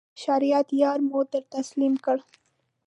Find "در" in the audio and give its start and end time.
1.31-1.43